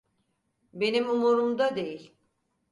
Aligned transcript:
Benim 0.73 1.09
umurumda 1.09 1.75
değil. 1.75 2.13